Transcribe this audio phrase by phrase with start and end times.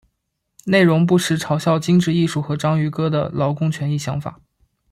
[0.65, 4.41] 内容不时嘲笑精致艺术和章鱼哥的劳工权益想法。